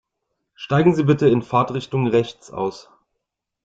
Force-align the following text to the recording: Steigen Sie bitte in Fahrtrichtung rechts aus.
Steigen 0.55 0.95
Sie 0.95 1.03
bitte 1.03 1.27
in 1.29 1.43
Fahrtrichtung 1.43 2.07
rechts 2.07 2.49
aus. 2.49 2.89